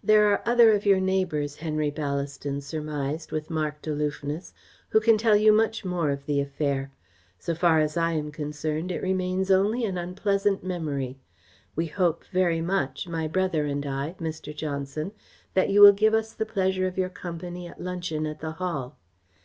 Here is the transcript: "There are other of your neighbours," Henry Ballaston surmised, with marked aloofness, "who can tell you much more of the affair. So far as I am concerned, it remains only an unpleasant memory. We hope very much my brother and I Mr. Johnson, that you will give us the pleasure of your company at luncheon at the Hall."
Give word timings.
"There 0.00 0.28
are 0.30 0.46
other 0.46 0.72
of 0.74 0.86
your 0.86 1.00
neighbours," 1.00 1.56
Henry 1.56 1.90
Ballaston 1.90 2.60
surmised, 2.62 3.32
with 3.32 3.50
marked 3.50 3.88
aloofness, 3.88 4.54
"who 4.90 5.00
can 5.00 5.18
tell 5.18 5.34
you 5.34 5.52
much 5.52 5.84
more 5.84 6.10
of 6.12 6.24
the 6.26 6.40
affair. 6.40 6.92
So 7.40 7.52
far 7.52 7.80
as 7.80 7.96
I 7.96 8.12
am 8.12 8.30
concerned, 8.30 8.92
it 8.92 9.02
remains 9.02 9.50
only 9.50 9.84
an 9.84 9.98
unpleasant 9.98 10.62
memory. 10.62 11.18
We 11.74 11.86
hope 11.86 12.24
very 12.26 12.60
much 12.60 13.08
my 13.08 13.26
brother 13.26 13.64
and 13.66 13.84
I 13.84 14.14
Mr. 14.20 14.54
Johnson, 14.54 15.10
that 15.54 15.68
you 15.68 15.80
will 15.80 15.92
give 15.92 16.14
us 16.14 16.32
the 16.32 16.46
pleasure 16.46 16.86
of 16.86 16.96
your 16.96 17.10
company 17.10 17.66
at 17.66 17.80
luncheon 17.82 18.24
at 18.24 18.38
the 18.38 18.52
Hall." 18.52 18.96